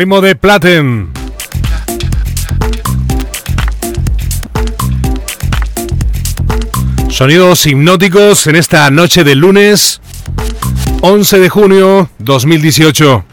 ritmo 0.00 0.22
de 0.22 0.34
Platen. 0.34 1.10
Sonidos 7.10 7.66
hipnóticos 7.66 8.46
en 8.46 8.56
esta 8.56 8.90
noche 8.90 9.24
del 9.24 9.40
lunes 9.40 10.00
11 11.02 11.38
de 11.38 11.48
junio 11.50 12.10
2018. 12.18 13.24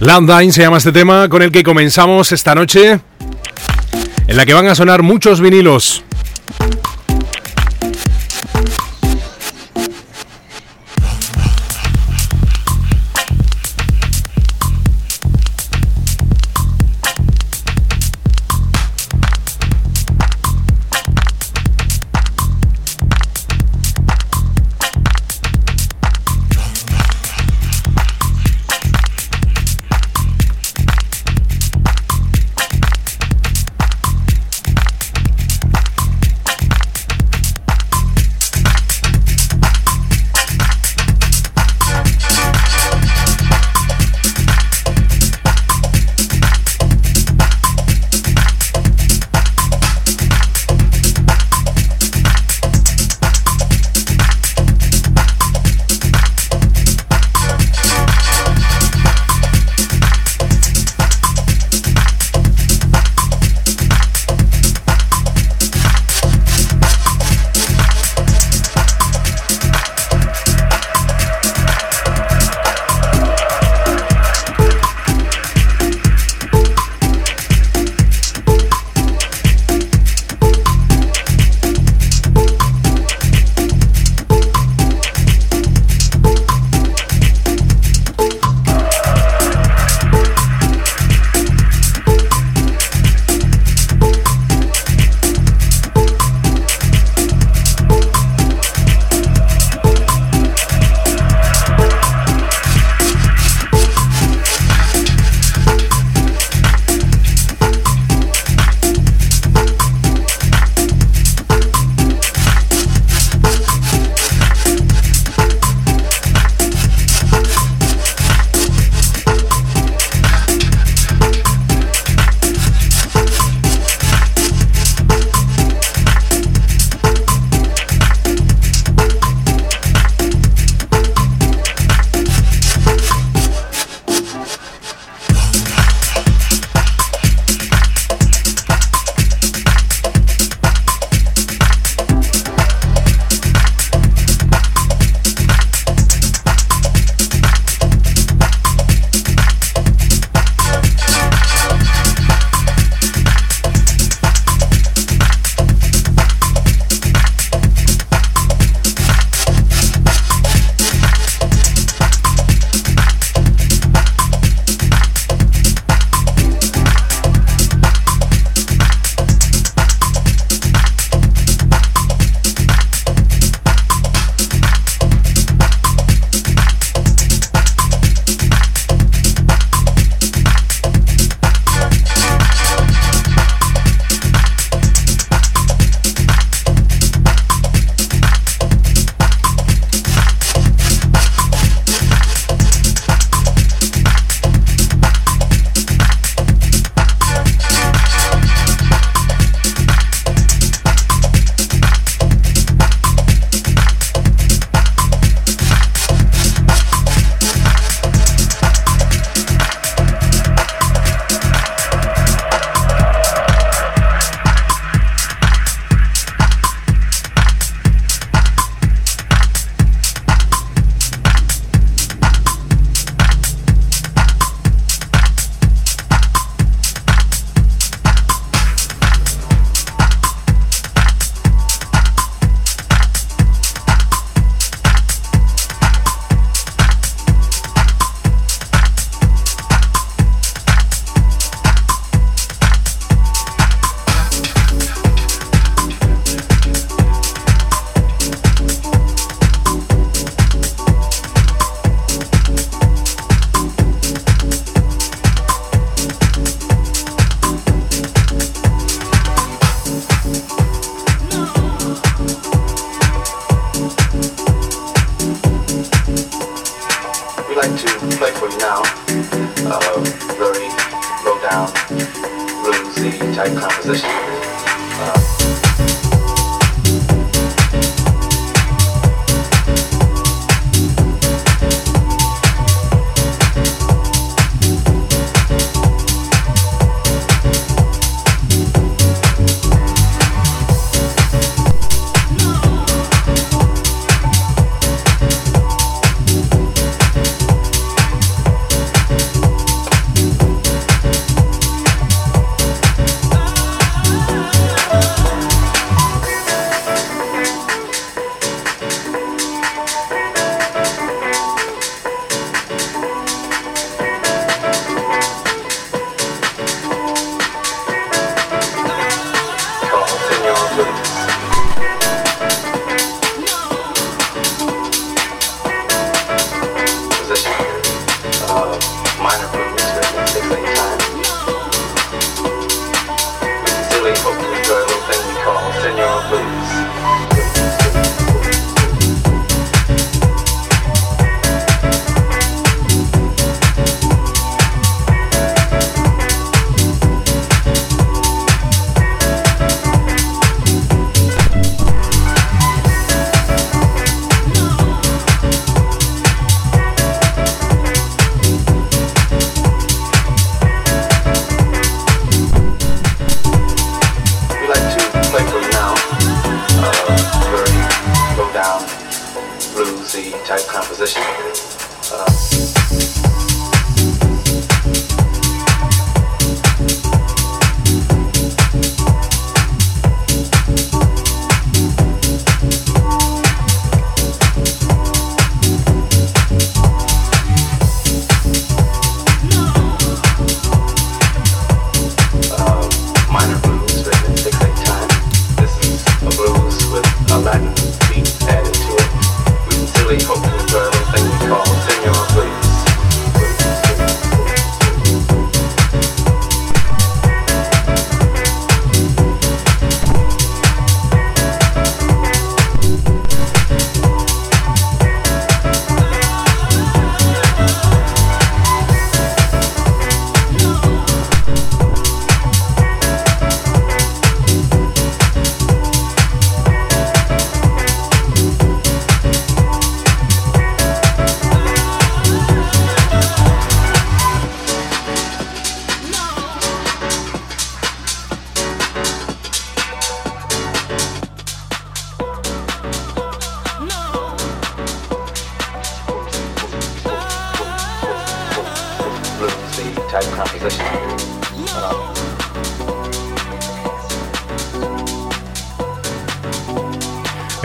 Landline 0.00 0.52
se 0.52 0.62
llama 0.62 0.78
este 0.78 0.90
tema 0.90 1.28
con 1.28 1.42
el 1.42 1.52
que 1.52 1.62
comenzamos 1.62 2.32
esta 2.32 2.56
noche, 2.56 2.98
en 4.26 4.36
la 4.36 4.44
que 4.44 4.52
van 4.52 4.66
a 4.66 4.74
sonar 4.74 5.04
muchos 5.04 5.40
vinilos. 5.40 6.03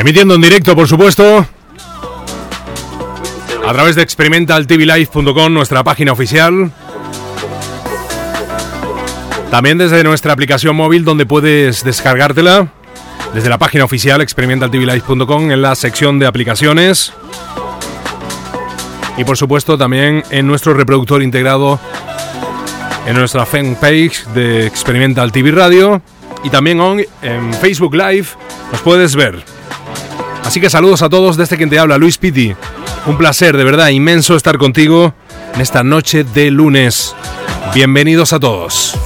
Emitiendo 0.10 0.34
en 0.34 0.42
directo, 0.42 0.76
por 0.76 0.88
supuesto. 0.88 1.46
A 3.64 3.74
través 3.74 3.96
de 3.96 4.02
experimentaltvlife.com, 4.02 5.54
nuestra 5.54 5.84
página 5.84 6.14
oficial. 6.14 6.72
También 9.52 9.78
desde 9.78 10.04
nuestra 10.04 10.34
aplicación 10.34 10.76
móvil 10.76 11.06
donde 11.06 11.28
puedes 11.28 11.84
descargártela. 11.84 12.70
Desde 13.36 13.50
la 13.50 13.60
página 13.60 13.86
oficial 13.86 14.20
experimentaltvlife.com 14.22 15.52
en 15.52 15.62
la 15.62 15.76
sección 15.76 16.18
de 16.18 16.26
aplicaciones. 16.26 17.14
Y 19.16 19.24
por 19.26 19.38
supuesto 19.38 19.78
también 19.78 20.24
en 20.32 20.48
nuestro 20.48 20.74
reproductor 20.74 21.22
integrado 21.22 21.80
en 23.06 23.16
nuestra 23.16 23.46
fanpage 23.46 24.26
de 24.34 24.66
Experimental 24.66 25.32
TV 25.32 25.52
Radio. 25.52 26.02
Y 26.44 26.50
también 26.50 26.80
en 27.22 27.54
Facebook 27.54 27.94
Live 27.94 28.30
nos 28.72 28.82
puedes 28.82 29.16
ver. 29.16 29.59
Así 30.44 30.60
que 30.60 30.70
saludos 30.70 31.02
a 31.02 31.10
todos 31.10 31.38
desde 31.38 31.44
este 31.44 31.58
quien 31.58 31.70
te 31.70 31.80
habla, 31.80 31.98
Luis 31.98 32.18
Piti. 32.18 32.56
Un 33.06 33.18
placer, 33.18 33.56
de 33.56 33.64
verdad, 33.64 33.90
inmenso 33.90 34.36
estar 34.36 34.58
contigo 34.58 35.14
en 35.54 35.62
esta 35.62 35.84
noche 35.84 36.24
de 36.24 36.52
lunes. 36.52 37.16
Bienvenidos 37.74 38.34
a 38.34 38.40
todos. 38.40 38.98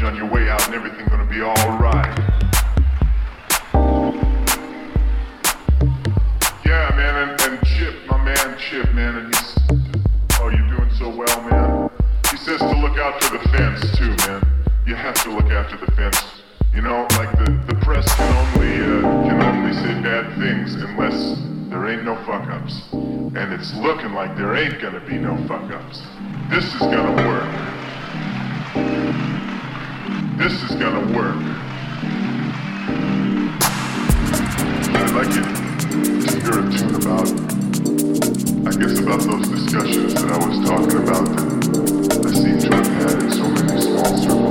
Bridge 0.00 0.10
on 0.10 0.16
your 0.16 0.30
way 0.32 0.48
out 0.48 0.64
and 0.66 0.74
everything 0.74 1.06
gonna 1.08 1.24
be 1.24 1.42
alright. 1.42 2.18
Yeah, 6.64 6.92
man, 6.96 7.30
and, 7.30 7.40
and 7.42 7.66
Chip, 7.66 7.94
my 8.08 8.22
man 8.24 8.58
Chip, 8.58 8.92
man, 8.94 9.16
and 9.16 9.34
he's, 9.34 9.56
oh, 10.40 10.48
you're 10.48 10.76
doing 10.76 10.90
so 10.98 11.08
well, 11.08 11.42
man. 11.42 11.90
He 12.30 12.36
says 12.36 12.60
to 12.60 12.78
look 12.78 12.98
out 12.98 13.22
for 13.22 13.38
the 13.38 13.48
fence, 13.50 13.98
too, 13.98 14.14
man. 14.28 14.46
You 14.86 14.94
have 14.94 15.14
to 15.24 15.30
look 15.30 15.50
after 15.50 15.76
the 15.76 15.90
fence. 15.92 16.42
You 16.74 16.82
know, 16.82 17.06
like 17.18 17.32
the, 17.38 17.50
the 17.68 17.74
press 17.82 18.06
can 18.14 18.54
only, 18.54 18.76
uh, 18.76 19.28
can 19.28 19.42
only 19.42 19.72
say 19.74 20.00
bad 20.02 20.38
things 20.38 20.74
unless 20.74 21.38
there 21.68 21.88
ain't 21.88 22.04
no 22.04 22.16
fuck-ups. 22.24 22.92
And 22.92 23.52
it's 23.52 23.74
looking 23.74 24.12
like 24.12 24.36
there 24.36 24.54
ain't 24.54 24.80
gonna 24.80 25.00
be 25.00 25.18
no 25.18 25.36
fuck-ups. 25.46 26.02
This 26.50 26.64
is 26.74 26.80
gonna 26.80 27.28
work. 27.28 27.39
This 30.40 30.54
is 30.62 30.70
gonna 30.70 31.00
work. 31.14 31.36
I'd 34.96 35.12
like 35.14 35.34
you 35.34 35.42
to 35.42 36.32
hear 36.40 36.56
a 36.56 36.72
tune 36.72 36.94
about, 36.94 37.28
I 38.66 38.72
guess 38.72 38.98
about 39.00 39.20
those 39.20 39.46
discussions 39.48 40.14
that 40.14 40.30
I 40.32 40.38
was 40.46 40.56
talking 40.66 40.96
about 40.96 41.26
that 42.08 42.24
I 42.24 42.32
seem 42.32 42.58
to 42.58 42.68
have 42.74 42.86
had 42.86 43.22
in 43.22 43.30
so 43.30 43.46
many 43.48 43.80
small 43.82 44.16
circles 44.16 44.49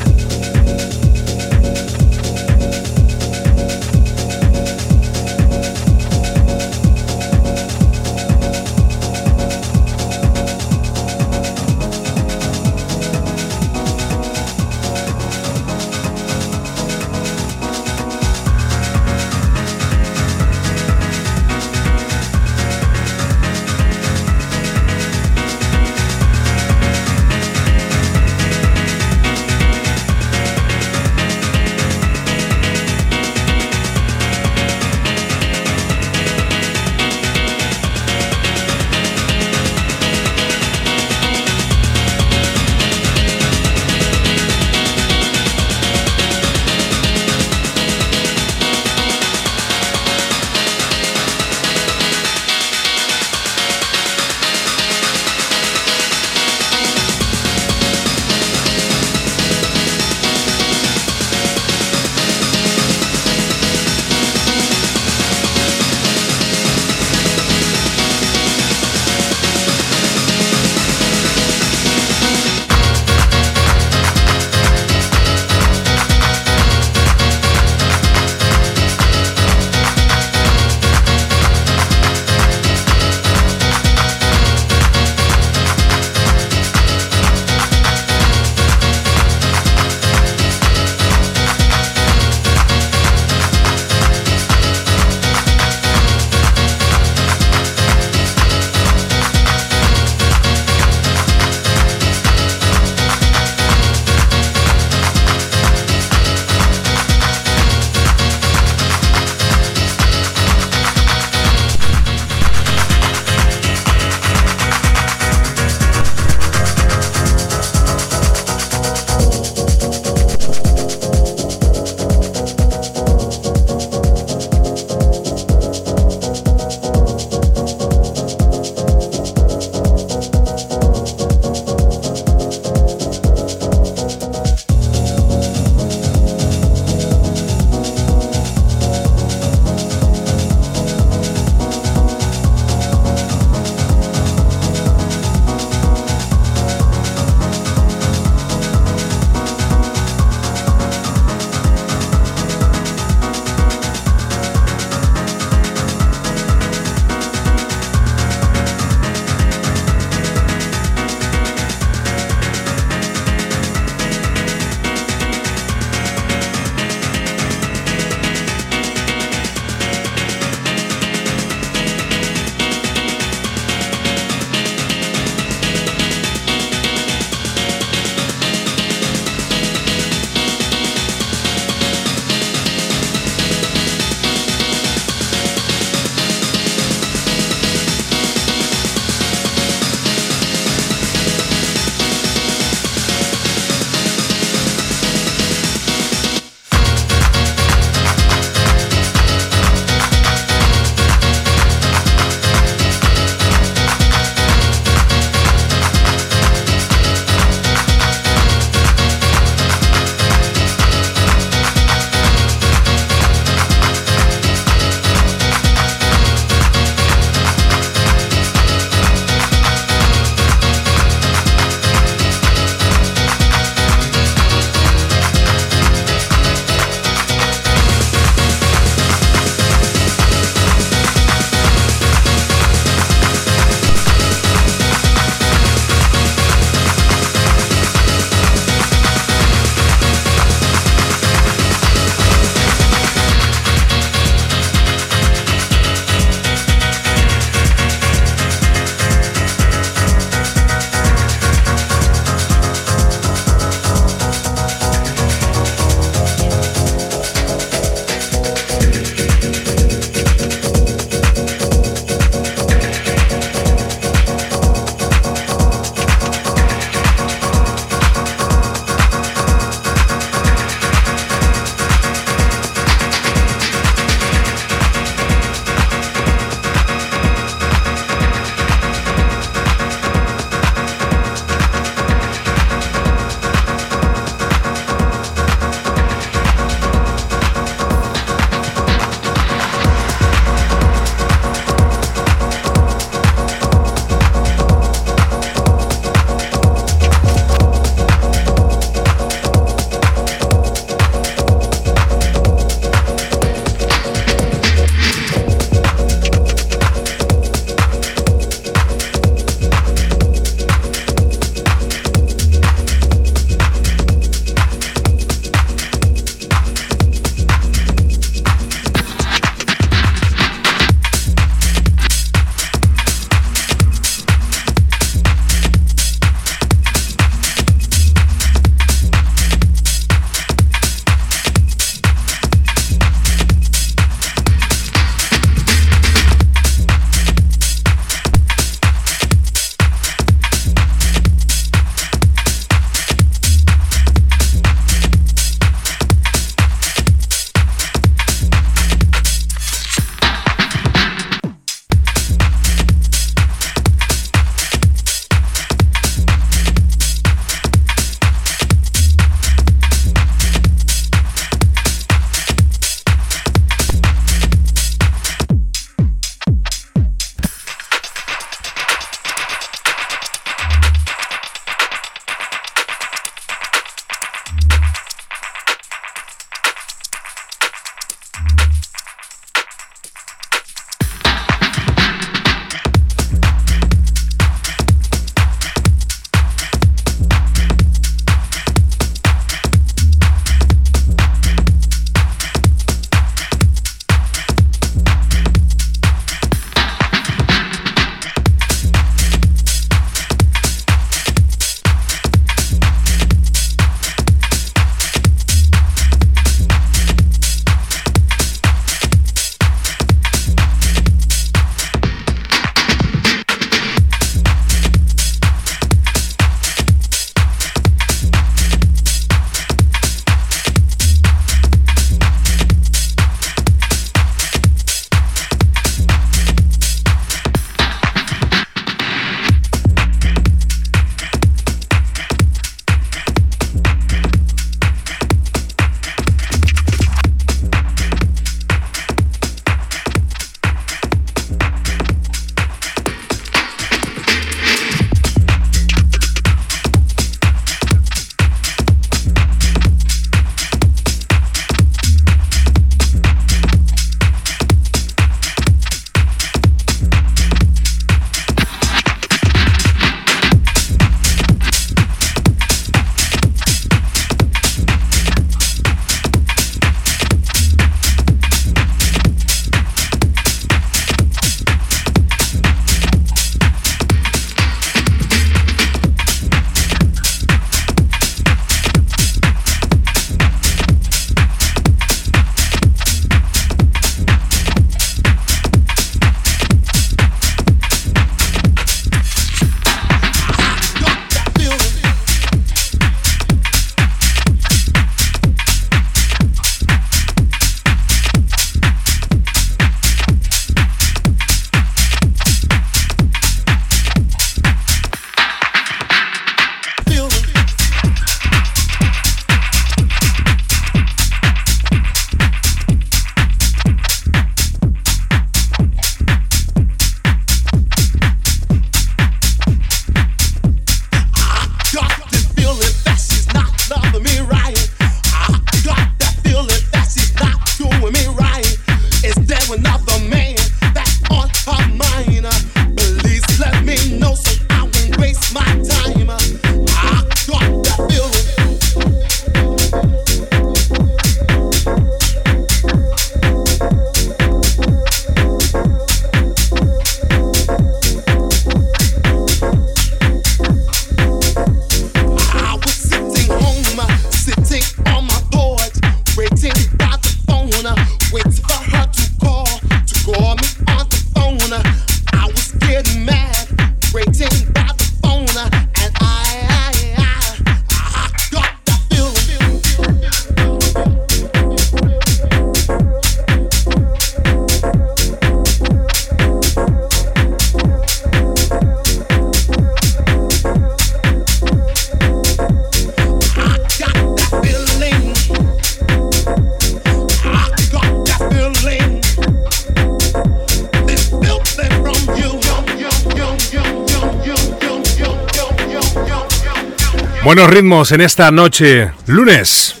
Ritmos 597.68 598.12
en 598.12 598.22
esta 598.22 598.50
noche, 598.50 599.10
lunes. 599.26 600.00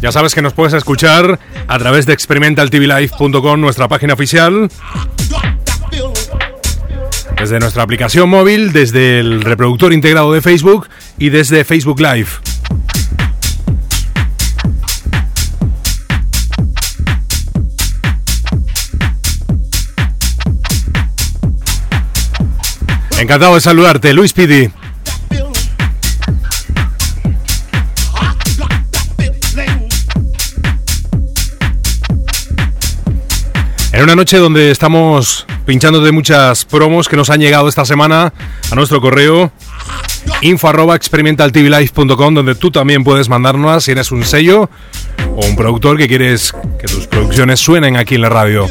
Ya 0.00 0.12
sabes 0.12 0.32
que 0.32 0.42
nos 0.42 0.52
puedes 0.52 0.74
escuchar 0.74 1.40
a 1.66 1.78
través 1.80 2.06
de 2.06 2.12
experimentaltvlife.com, 2.12 3.60
nuestra 3.60 3.88
página 3.88 4.14
oficial. 4.14 4.70
Desde 7.36 7.58
nuestra 7.58 7.82
aplicación 7.82 8.28
móvil, 8.30 8.72
desde 8.72 9.18
el 9.18 9.42
reproductor 9.42 9.92
integrado 9.92 10.32
de 10.32 10.40
Facebook 10.40 10.88
y 11.18 11.30
desde 11.30 11.64
Facebook 11.64 12.00
Live. 12.00 12.28
Encantado 23.32 23.54
de 23.54 23.62
saludarte, 23.62 24.12
Luis 24.12 24.34
Pidi. 24.34 24.68
En 33.90 34.02
una 34.02 34.14
noche 34.14 34.36
donde 34.36 34.70
estamos 34.70 35.46
pinchando 35.64 36.02
de 36.02 36.12
muchas 36.12 36.66
promos 36.66 37.08
que 37.08 37.16
nos 37.16 37.30
han 37.30 37.40
llegado 37.40 37.68
esta 37.70 37.86
semana 37.86 38.34
a 38.70 38.74
nuestro 38.74 39.00
correo 39.00 39.50
info 40.42 40.94
experimentaltvlife.com 40.94 42.34
donde 42.34 42.54
tú 42.54 42.70
también 42.70 43.02
puedes 43.02 43.30
mandarnos 43.30 43.84
si 43.84 43.92
eres 43.92 44.12
un 44.12 44.26
sello 44.26 44.68
o 45.34 45.46
un 45.46 45.56
productor 45.56 45.96
que 45.96 46.06
quieres 46.06 46.52
que 46.78 46.86
tus 46.86 47.06
producciones 47.06 47.60
suenen 47.60 47.96
aquí 47.96 48.16
en 48.16 48.20
la 48.20 48.28
radio. 48.28 48.68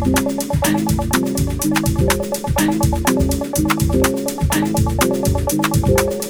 thank 0.00 0.18
you 6.22 6.27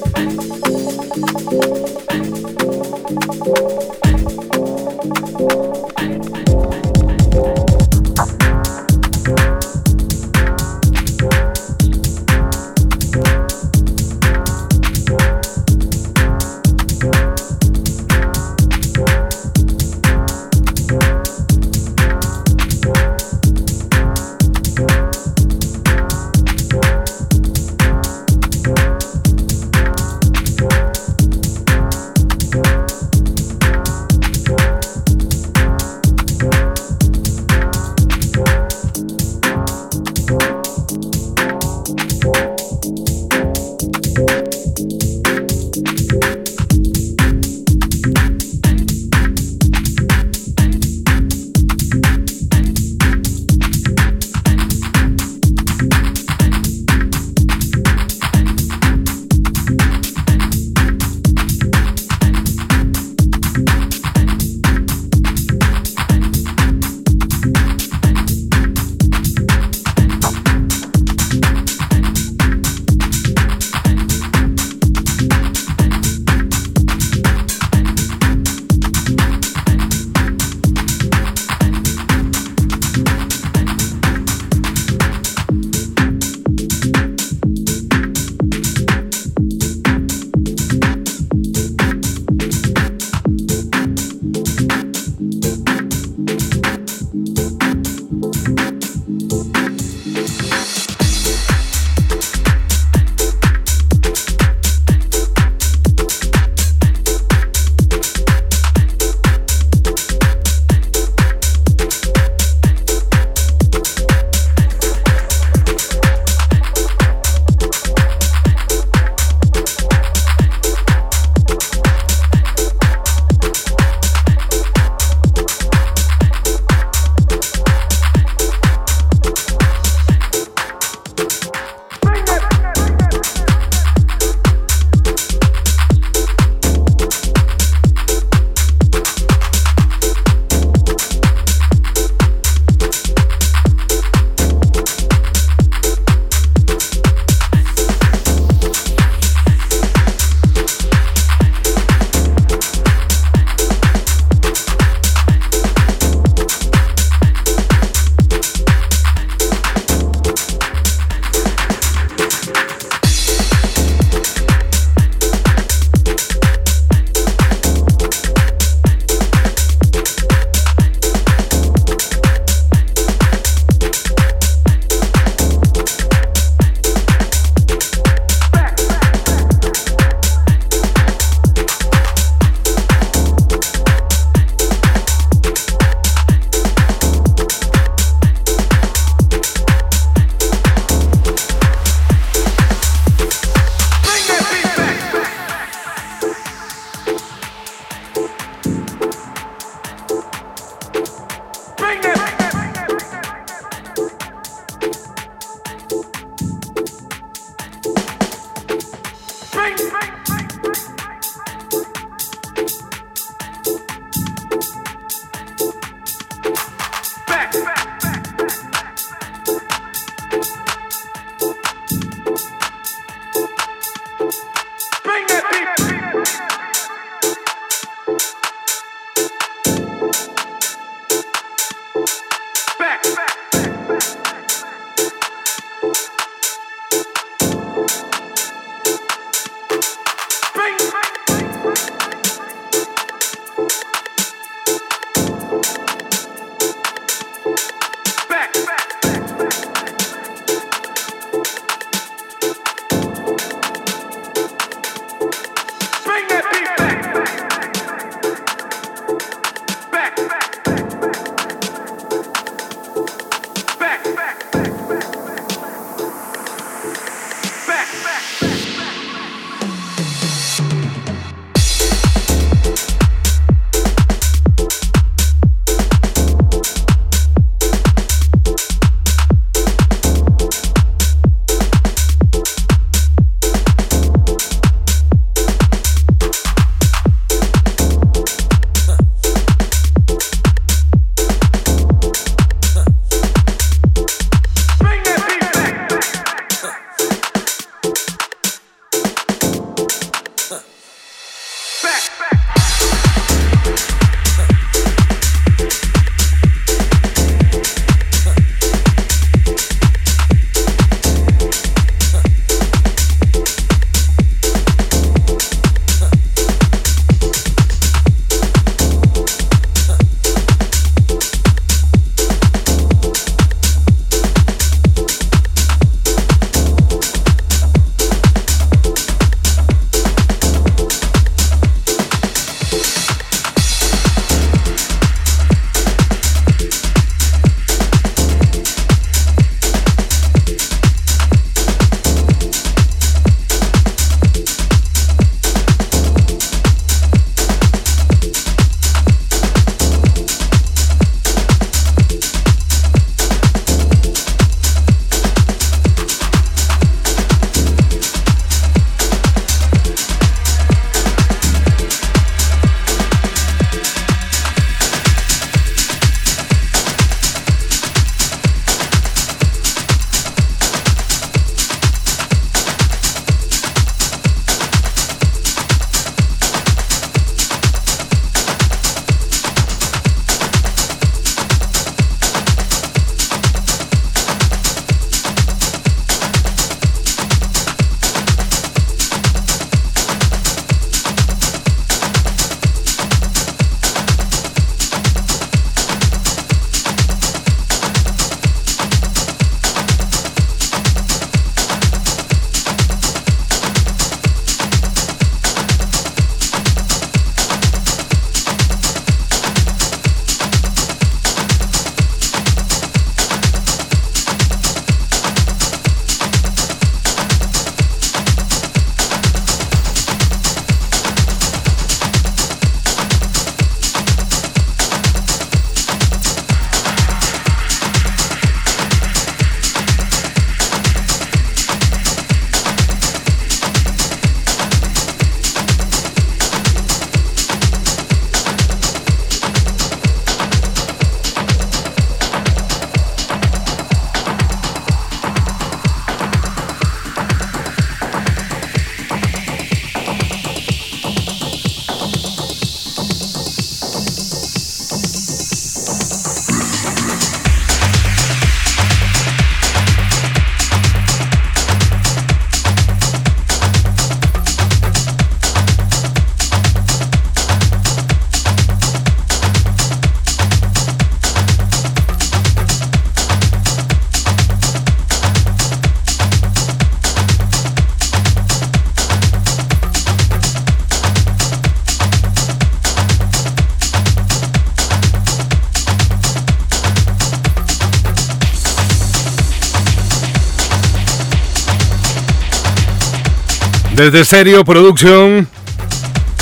Desde 493.98 494.24
Serio 494.24 494.64
Production, 494.64 495.48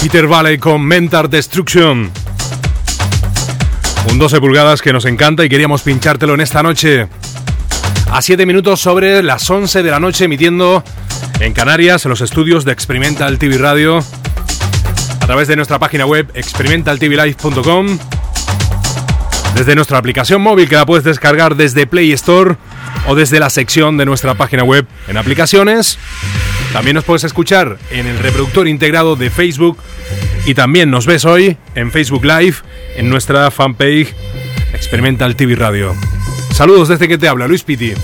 Peter 0.02 0.26
Valley 0.26 0.59
con 0.59 0.84
Mental 0.84 1.30
Destruction. 1.30 2.11
Un 4.11 4.18
12 4.18 4.40
pulgadas 4.40 4.82
que 4.82 4.92
nos 4.92 5.07
encanta 5.07 5.42
y 5.42 5.48
queríamos 5.48 5.80
pinchártelo 5.80 6.34
en 6.34 6.42
esta 6.42 6.62
noche. 6.62 7.09
A 8.12 8.20
7 8.20 8.44
minutos 8.44 8.80
sobre 8.80 9.22
las 9.22 9.48
11 9.48 9.82
de 9.82 9.90
la 9.90 9.98
noche 9.98 10.26
emitiendo 10.26 10.84
en 11.40 11.54
Canarias, 11.54 12.04
en 12.04 12.11
los 12.11 12.20
estudios 12.20 12.66
de 12.66 12.72
Experimental 12.72 13.38
TV 13.38 13.57
Radio, 13.57 14.00
a 15.20 15.26
través 15.26 15.48
de 15.48 15.57
nuestra 15.57 15.78
página 15.78 16.04
web 16.04 16.30
experimentaltvlive.com, 16.34 17.98
desde 19.54 19.74
nuestra 19.74 19.96
aplicación 19.96 20.42
móvil 20.42 20.68
que 20.68 20.76
la 20.76 20.84
puedes 20.84 21.04
descargar 21.04 21.57
desde 21.57 21.86
Play 21.86 22.12
Store 22.12 22.57
o 23.09 23.14
desde 23.14 23.40
la 23.40 23.48
sección 23.48 23.96
de 23.96 24.04
nuestra 24.04 24.34
página 24.34 24.62
web 24.62 24.86
en 25.09 25.16
aplicaciones. 25.16 25.98
También 26.72 26.94
nos 26.94 27.04
puedes 27.04 27.24
escuchar 27.24 27.78
en 27.90 28.06
el 28.06 28.18
reproductor 28.18 28.68
integrado 28.68 29.16
de 29.16 29.30
Facebook 29.30 29.78
y 30.44 30.54
también 30.54 30.90
nos 30.90 31.06
ves 31.06 31.24
hoy 31.24 31.56
en 31.74 31.90
Facebook 31.90 32.24
Live 32.24 32.56
en 32.96 33.08
nuestra 33.08 33.50
fanpage 33.50 34.14
Experimental 34.74 35.36
TV 35.36 35.54
Radio. 35.56 35.94
Saludos 36.52 36.88
desde 36.88 37.08
que 37.08 37.18
te 37.18 37.28
habla 37.28 37.48
Luis 37.48 37.62
Piti. 37.62 37.94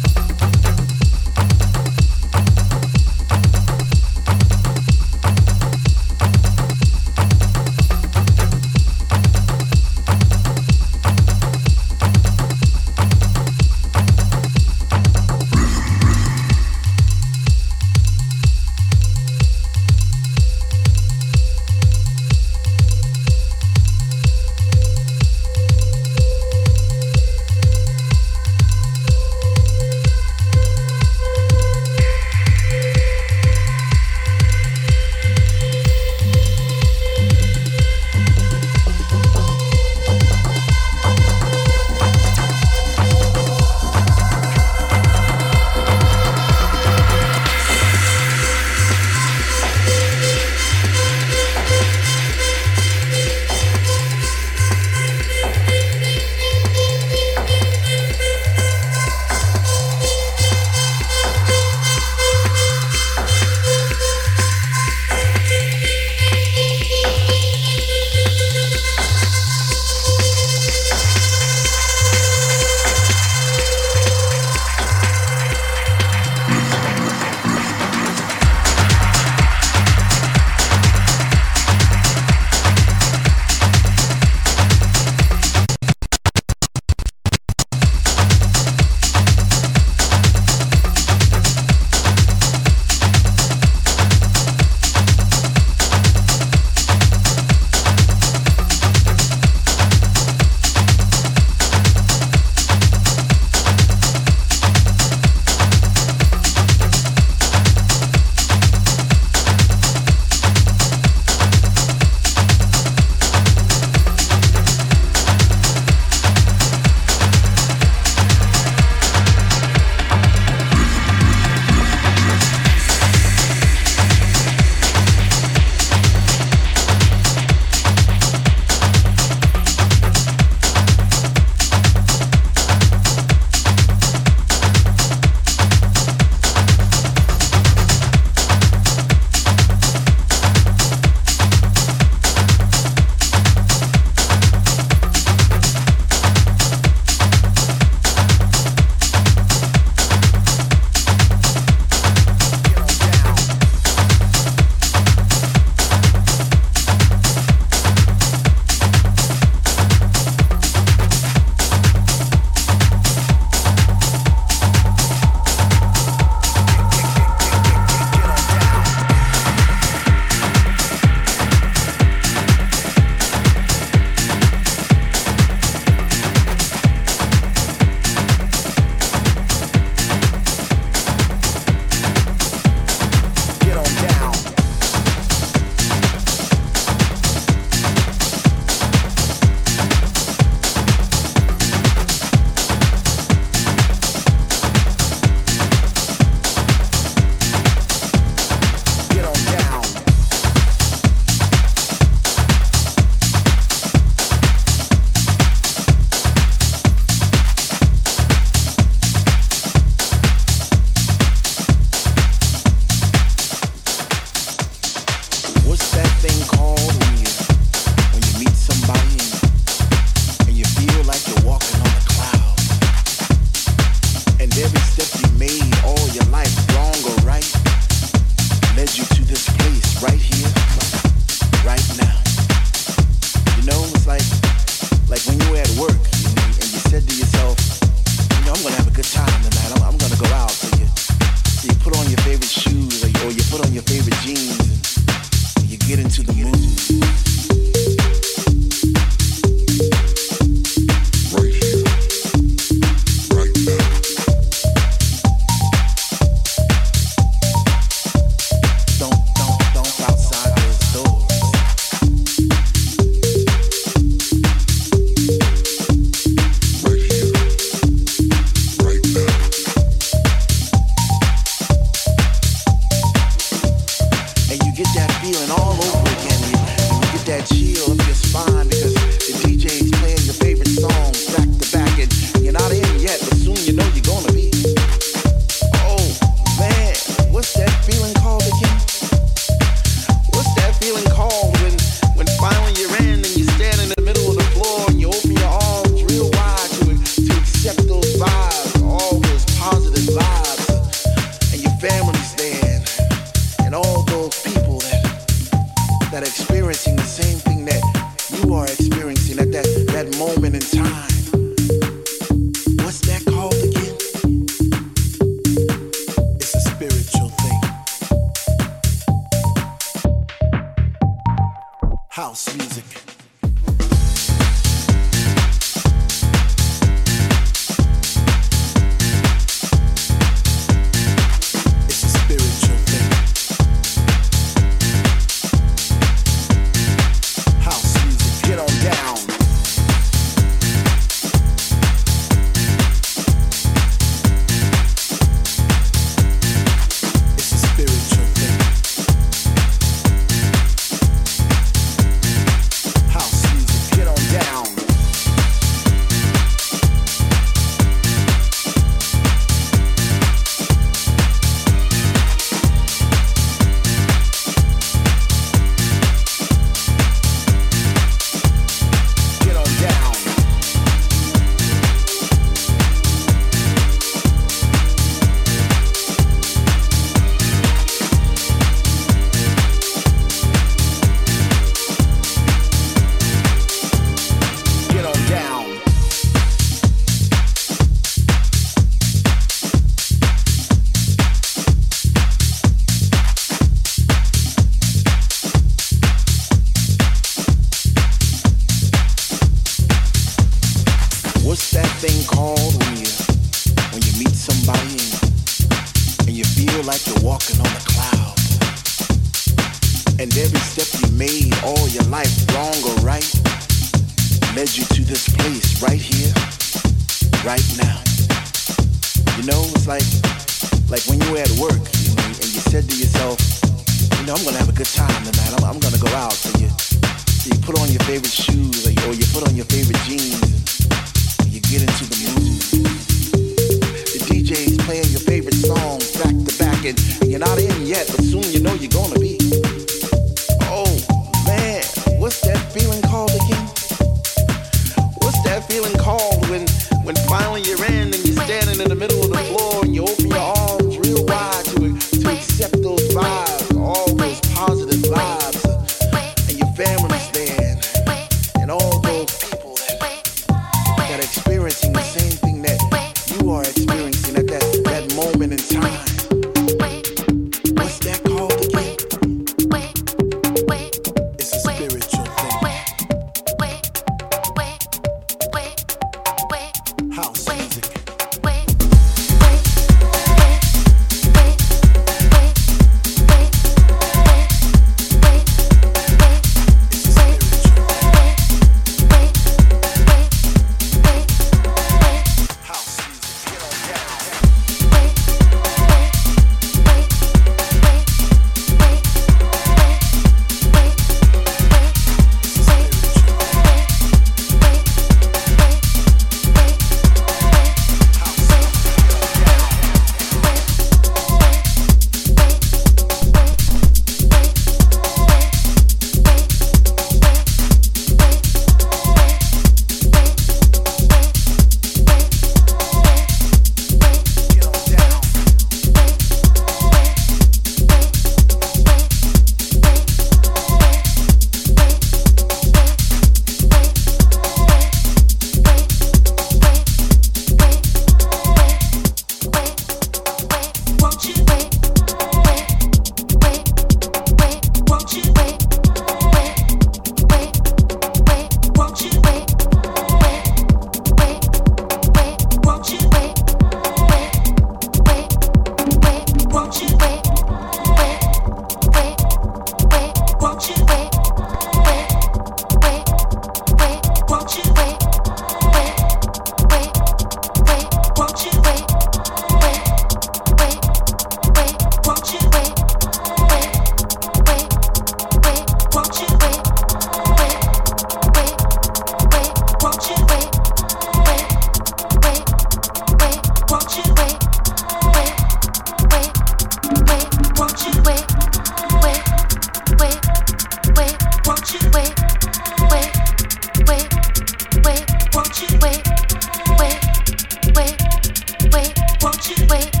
you 599.49 599.55
wait. 599.69 600.00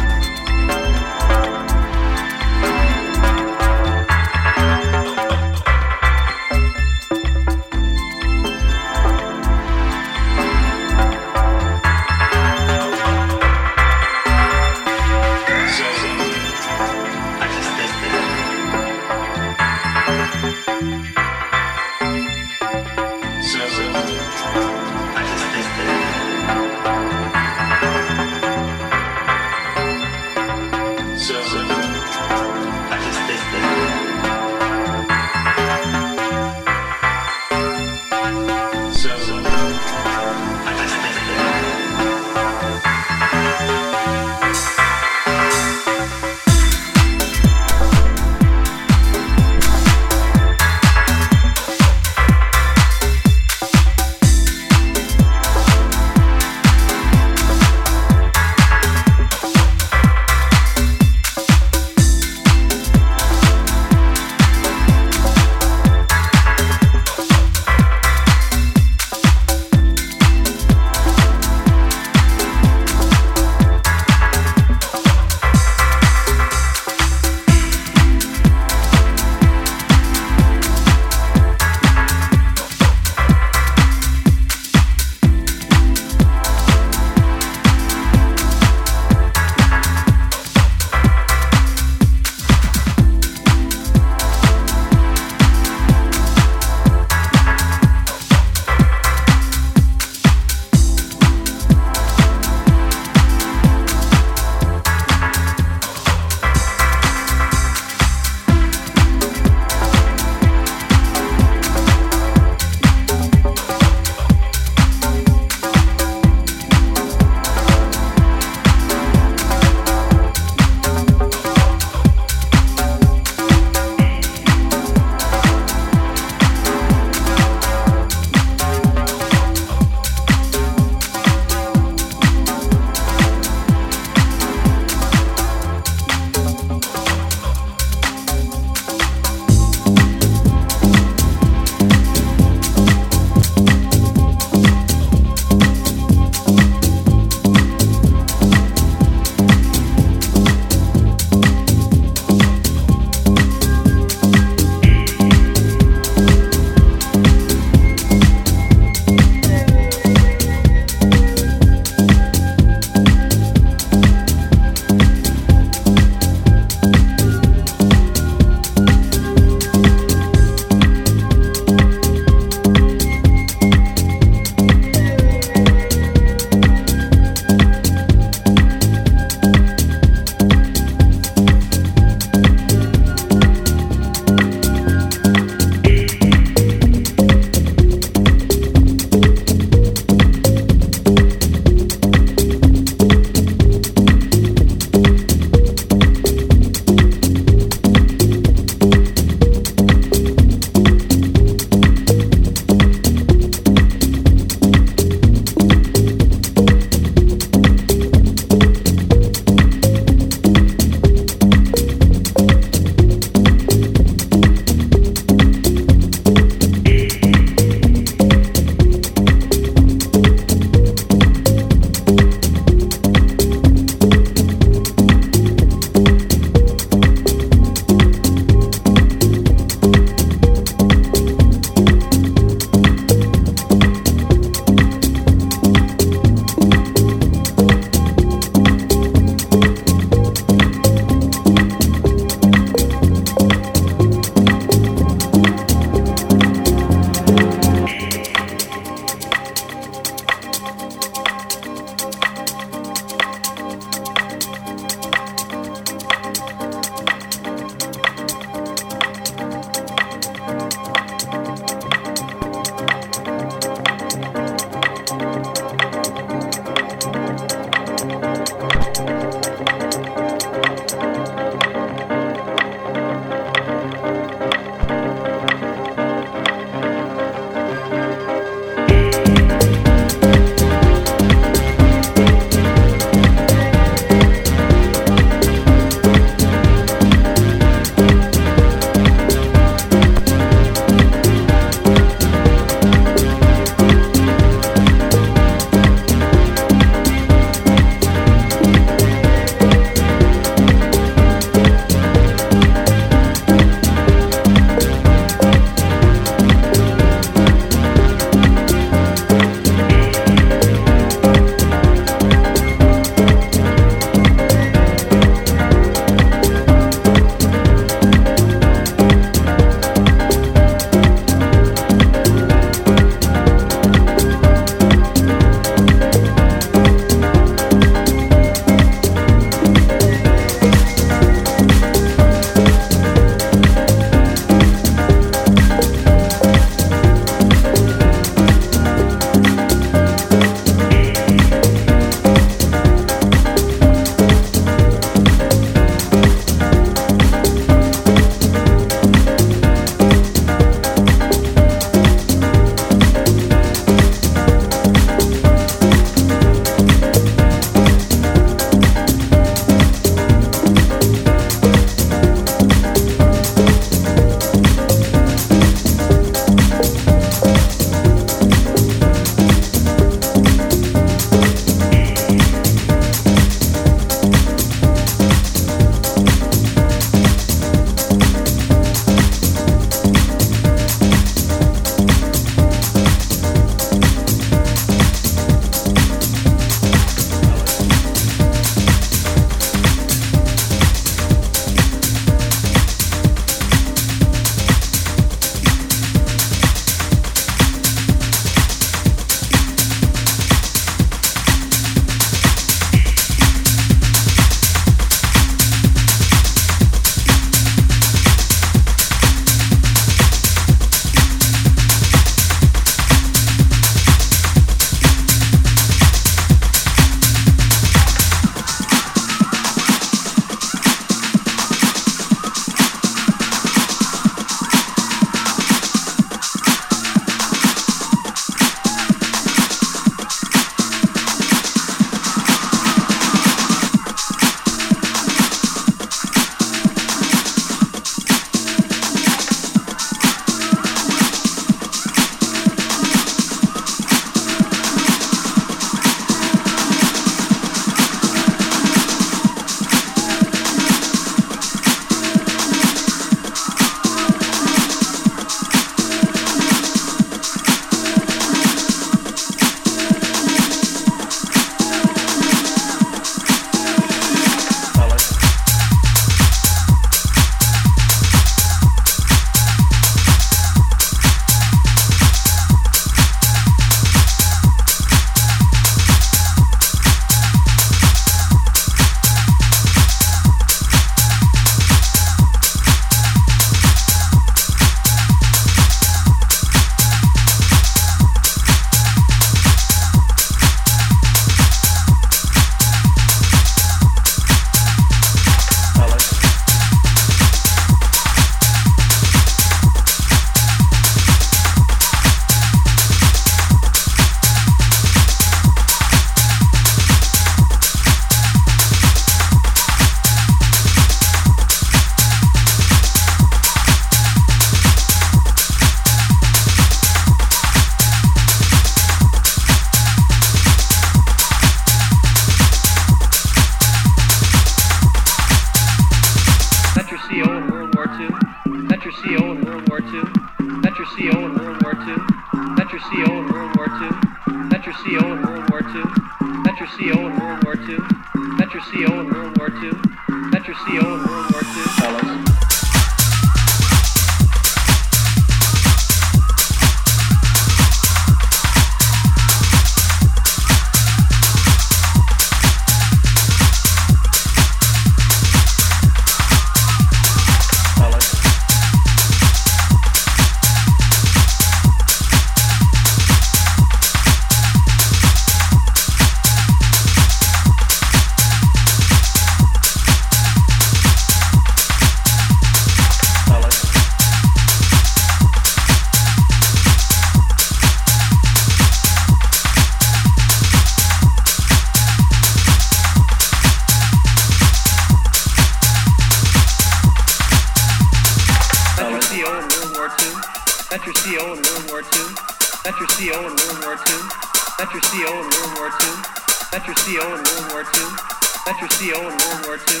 CO 599.04 599.20
in 599.20 599.36
World 599.36 599.66
War 599.66 599.76
II? 599.76 600.00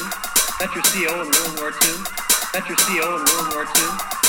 That's 0.58 0.74
your 0.74 0.84
CO 0.84 1.20
in 1.20 1.28
World 1.28 1.60
War 1.60 1.68
II? 1.68 1.92
That's 2.54 2.66
your 2.66 2.78
CO 2.78 3.16
in 3.16 3.24
World 3.28 3.52
War 3.52 3.64
II? 3.64 4.23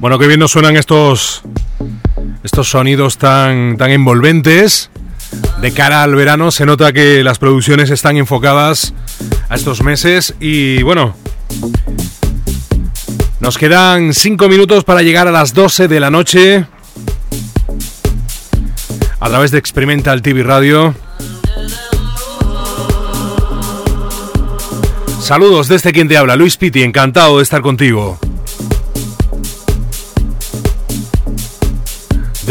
Bueno, 0.00 0.18
qué 0.18 0.26
bien 0.26 0.40
nos 0.40 0.52
suenan 0.52 0.78
estos, 0.78 1.42
estos 2.42 2.70
sonidos 2.70 3.18
tan, 3.18 3.76
tan 3.76 3.90
envolventes. 3.90 4.88
De 5.60 5.72
cara 5.72 6.02
al 6.02 6.14
verano 6.14 6.50
se 6.50 6.64
nota 6.64 6.94
que 6.94 7.22
las 7.22 7.38
producciones 7.38 7.90
están 7.90 8.16
enfocadas 8.16 8.94
a 9.50 9.56
estos 9.56 9.82
meses 9.82 10.34
y 10.40 10.82
bueno, 10.82 11.14
nos 13.40 13.58
quedan 13.58 14.14
5 14.14 14.48
minutos 14.48 14.84
para 14.84 15.02
llegar 15.02 15.28
a 15.28 15.32
las 15.32 15.52
12 15.52 15.86
de 15.86 16.00
la 16.00 16.10
noche 16.10 16.64
a 19.20 19.28
través 19.28 19.50
de 19.50 19.58
Experimental 19.58 20.22
TV 20.22 20.42
Radio. 20.42 20.94
Saludos 25.20 25.68
desde 25.68 25.92
quien 25.92 26.08
te 26.08 26.16
habla, 26.16 26.36
Luis 26.36 26.56
Pitti, 26.56 26.82
encantado 26.82 27.36
de 27.36 27.42
estar 27.42 27.60
contigo. 27.60 28.18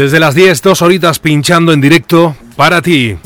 Desde 0.00 0.18
las 0.18 0.34
10, 0.34 0.62
dos 0.62 0.80
horitas 0.80 1.18
pinchando 1.18 1.74
en 1.74 1.82
directo 1.82 2.34
para 2.56 2.80
ti. 2.80 3.18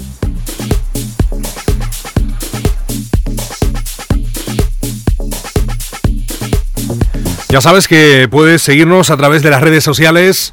Ya 7.48 7.60
sabes 7.60 7.86
que 7.86 8.26
puedes 8.28 8.60
seguirnos 8.62 9.10
a 9.10 9.16
través 9.16 9.44
de 9.44 9.50
las 9.50 9.62
redes 9.62 9.84
sociales, 9.84 10.52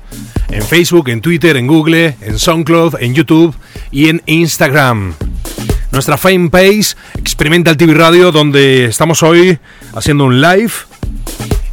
en 0.51 0.61
Facebook, 0.61 1.09
en 1.09 1.21
Twitter, 1.21 1.57
en 1.57 1.65
Google, 1.65 2.15
en 2.21 2.37
SoundCloud, 2.37 2.97
en 2.99 3.15
YouTube 3.15 3.55
y 3.89 4.09
en 4.09 4.21
Instagram. 4.27 5.15
Nuestra 5.91 6.17
fanpage, 6.17 6.95
Experimental 7.17 7.77
TV 7.77 7.95
Radio, 7.95 8.31
donde 8.31 8.85
estamos 8.85 9.23
hoy 9.23 9.57
haciendo 9.95 10.25
un 10.25 10.39
live. 10.39 10.71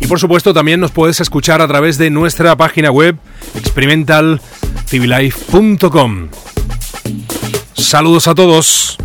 Y 0.00 0.06
por 0.06 0.20
supuesto 0.20 0.54
también 0.54 0.80
nos 0.80 0.92
puedes 0.92 1.20
escuchar 1.20 1.60
a 1.60 1.68
través 1.68 1.98
de 1.98 2.08
nuestra 2.10 2.56
página 2.56 2.90
web, 2.90 3.18
experimentaltvlife.com. 3.54 6.28
Saludos 7.74 8.26
a 8.28 8.34
todos. 8.34 8.98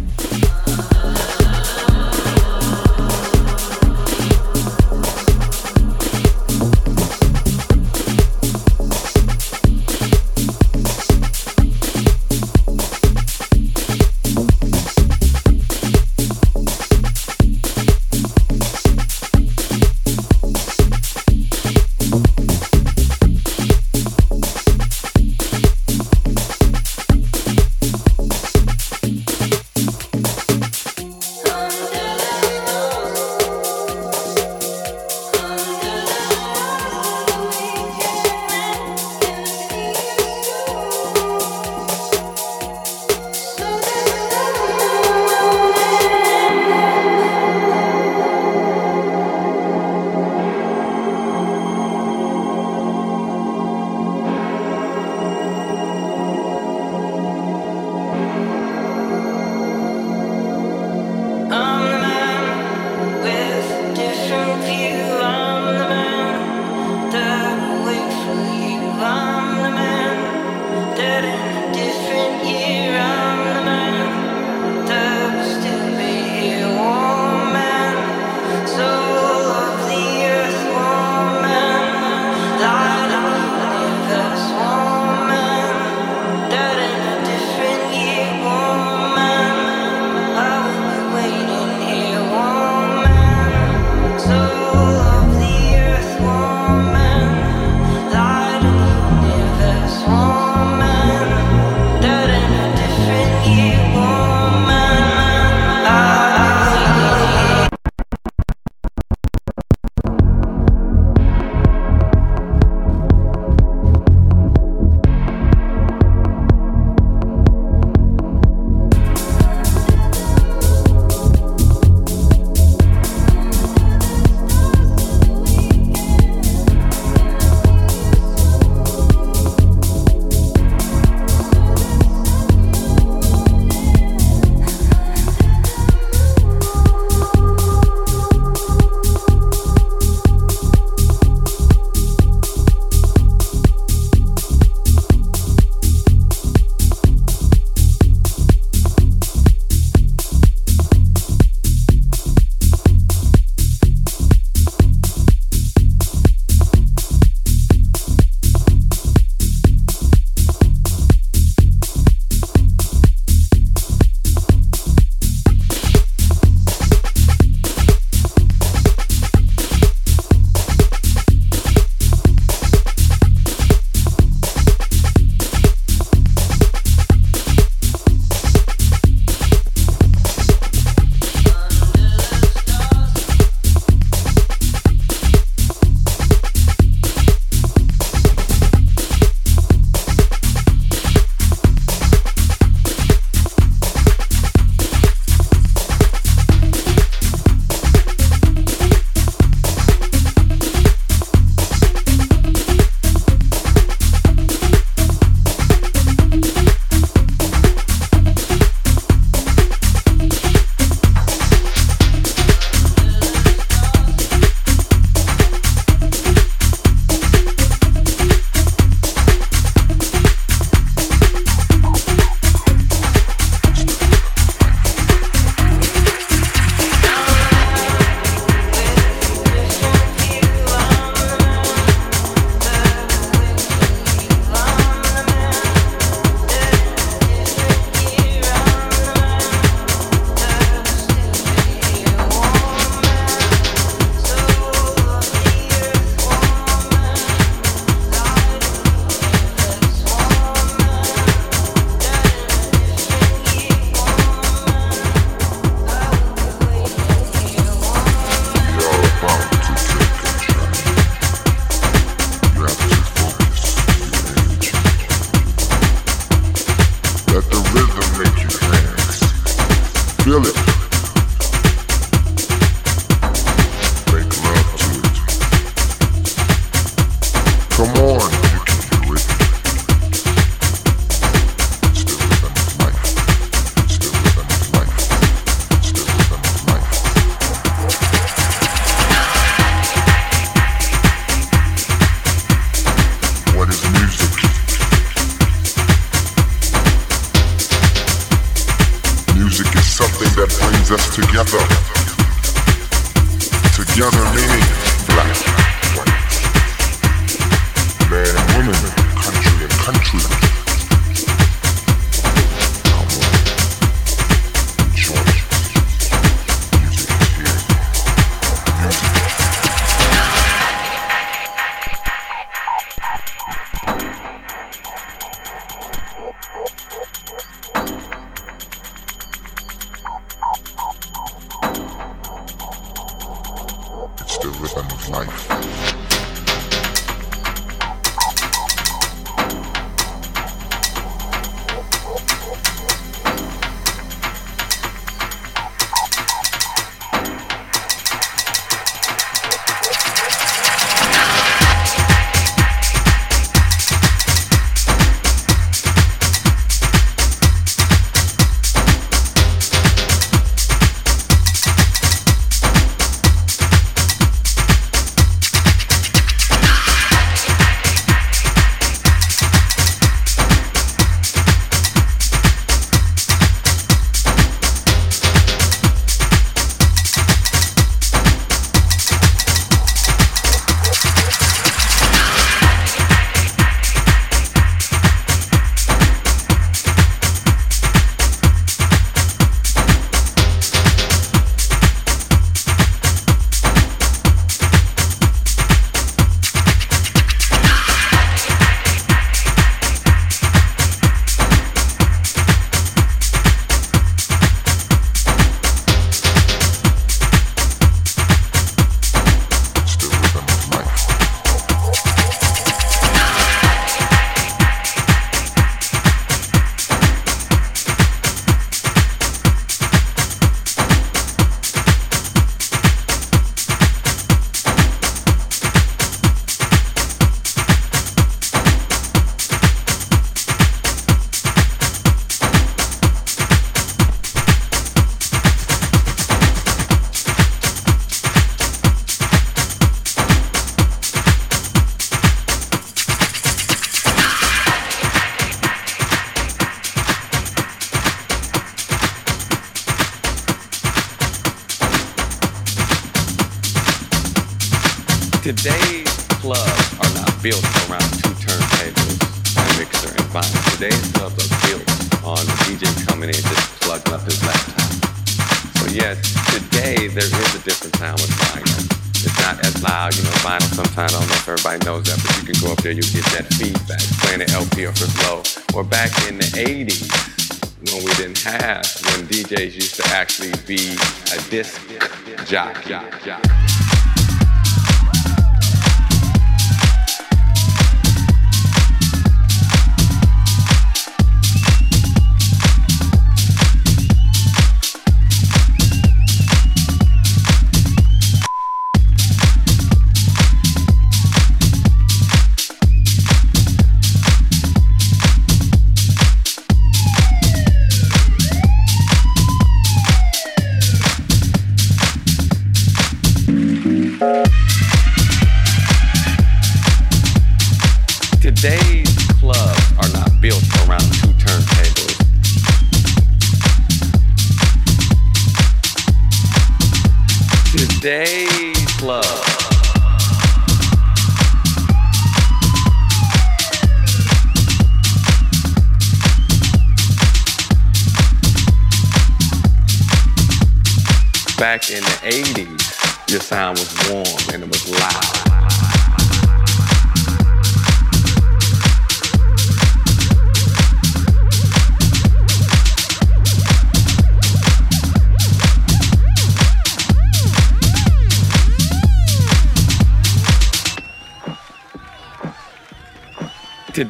jockey. 482.44 482.90
jockey. 482.90 483.63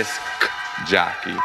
Disc 0.00 0.22
jockey. 0.86 1.36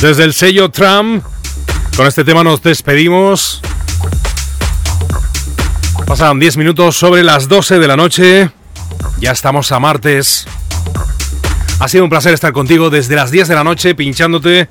Desde 0.00 0.24
el 0.24 0.32
sello 0.32 0.70
Tram, 0.70 1.20
con 1.94 2.06
este 2.06 2.24
tema 2.24 2.42
nos 2.42 2.62
despedimos. 2.62 3.60
Pasan 6.06 6.40
10 6.40 6.56
minutos 6.56 6.96
sobre 6.96 7.22
las 7.22 7.48
12 7.48 7.78
de 7.78 7.86
la 7.86 7.98
noche. 7.98 8.50
Ya 9.20 9.32
estamos 9.32 9.70
a 9.72 9.78
martes. 9.78 10.46
Ha 11.80 11.88
sido 11.88 12.04
un 12.04 12.10
placer 12.10 12.32
estar 12.32 12.52
contigo 12.52 12.88
desde 12.88 13.14
las 13.14 13.30
10 13.30 13.48
de 13.48 13.54
la 13.54 13.62
noche 13.62 13.94
pinchándote 13.94 14.70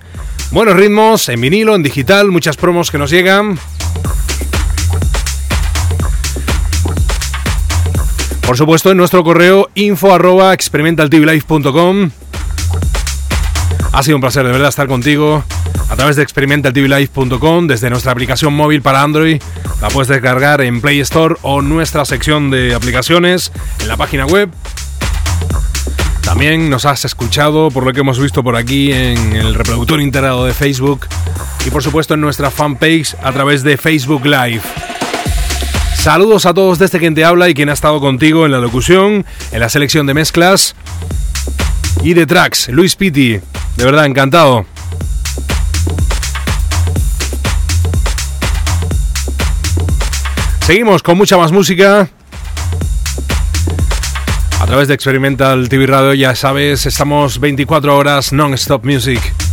buenos 0.49 0.75
ritmos 0.75 1.29
en 1.29 1.39
vinilo, 1.39 1.75
en 1.75 1.83
digital, 1.83 2.29
muchas 2.31 2.57
promos 2.57 2.89
que 2.89 2.97
nos 2.97 3.11
llegan. 3.11 3.59
Por 8.41 8.57
supuesto, 8.57 8.89
en 8.89 8.97
nuestro 8.97 9.23
correo 9.23 9.69
info 9.75 10.11
arroba 10.11 10.55
experimentaltvlife.com. 10.55 12.09
Ha 13.99 14.03
sido 14.03 14.15
un 14.15 14.21
placer 14.21 14.45
de 14.45 14.53
verdad 14.53 14.69
estar 14.69 14.87
contigo 14.87 15.43
a 15.89 15.95
través 15.97 16.15
de 16.15 16.23
experimentaltvlife.com 16.23 17.67
desde 17.67 17.89
nuestra 17.89 18.13
aplicación 18.13 18.53
móvil 18.53 18.81
para 18.81 19.01
Android. 19.01 19.41
La 19.81 19.89
puedes 19.89 20.07
descargar 20.07 20.61
en 20.61 20.79
Play 20.79 21.01
Store 21.01 21.35
o 21.41 21.61
nuestra 21.61 22.05
sección 22.05 22.49
de 22.49 22.73
aplicaciones 22.73 23.51
en 23.81 23.89
la 23.89 23.97
página 23.97 24.25
web. 24.25 24.51
También 26.21 26.69
nos 26.69 26.85
has 26.85 27.03
escuchado 27.03 27.71
por 27.71 27.83
lo 27.83 27.91
que 27.91 27.99
hemos 27.99 28.17
visto 28.17 28.41
por 28.41 28.55
aquí 28.55 28.93
en 28.93 29.35
el 29.35 29.53
reproductor 29.53 29.99
integrado 29.99 30.45
de 30.45 30.53
Facebook 30.53 31.05
y 31.67 31.69
por 31.69 31.83
supuesto 31.83 32.13
en 32.13 32.21
nuestra 32.21 32.51
fanpage 32.51 33.17
a 33.21 33.33
través 33.33 33.63
de 33.63 33.75
Facebook 33.75 34.25
Live. 34.25 34.61
Saludos 35.95 36.45
a 36.45 36.53
todos 36.53 36.79
desde 36.79 36.99
quien 36.99 37.15
te 37.15 37.25
habla 37.25 37.49
y 37.49 37.53
quien 37.53 37.67
ha 37.67 37.73
estado 37.73 37.99
contigo 37.99 38.45
en 38.45 38.53
la 38.53 38.59
locución, 38.59 39.25
en 39.51 39.59
la 39.59 39.67
selección 39.67 40.07
de 40.07 40.13
mezclas 40.13 40.73
y 42.01 42.13
de 42.13 42.25
tracks. 42.25 42.69
Luis 42.69 42.95
Pitti, 42.95 43.41
de 43.75 43.85
verdad 43.85 44.05
encantado. 44.05 44.65
Seguimos 50.61 51.01
con 51.01 51.17
mucha 51.17 51.37
más 51.37 51.51
música. 51.51 52.09
A 54.59 54.65
través 54.67 54.87
de 54.87 54.93
Experimental 54.93 55.67
TV 55.67 55.87
Radio, 55.87 56.13
ya 56.13 56.35
sabes, 56.35 56.85
estamos 56.85 57.39
24 57.39 57.97
horas 57.97 58.33
non-stop 58.33 58.85
music. 58.85 59.48